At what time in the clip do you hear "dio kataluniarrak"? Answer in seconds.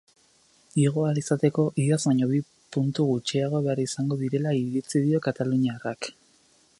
5.05-6.01